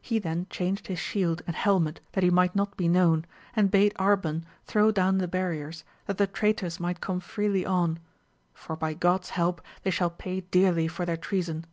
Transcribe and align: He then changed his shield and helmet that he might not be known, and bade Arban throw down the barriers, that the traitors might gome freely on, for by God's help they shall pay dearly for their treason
He 0.00 0.18
then 0.18 0.48
changed 0.50 0.88
his 0.88 0.98
shield 0.98 1.40
and 1.46 1.54
helmet 1.54 2.00
that 2.14 2.24
he 2.24 2.30
might 2.30 2.56
not 2.56 2.76
be 2.76 2.88
known, 2.88 3.24
and 3.54 3.70
bade 3.70 3.94
Arban 3.94 4.42
throw 4.64 4.90
down 4.90 5.18
the 5.18 5.28
barriers, 5.28 5.84
that 6.06 6.18
the 6.18 6.26
traitors 6.26 6.80
might 6.80 7.00
gome 7.00 7.20
freely 7.22 7.64
on, 7.64 8.00
for 8.54 8.74
by 8.74 8.92
God's 8.94 9.30
help 9.30 9.62
they 9.84 9.92
shall 9.92 10.10
pay 10.10 10.40
dearly 10.40 10.88
for 10.88 11.06
their 11.06 11.16
treason 11.16 11.64